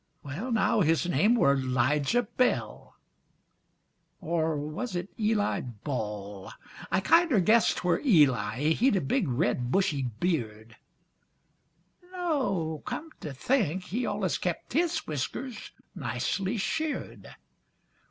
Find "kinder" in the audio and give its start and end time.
7.01-7.39